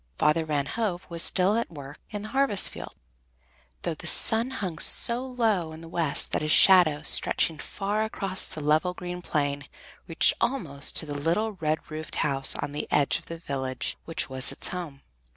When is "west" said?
5.87-6.31